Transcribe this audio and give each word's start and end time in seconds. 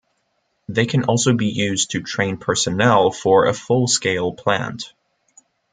They 0.67 0.87
can 0.87 1.03
also 1.03 1.31
be 1.31 1.45
used 1.45 1.91
to 1.91 2.01
train 2.01 2.37
personnel 2.37 3.11
for 3.11 3.45
a 3.45 3.53
full-scale 3.53 4.33
plant. 4.33 4.93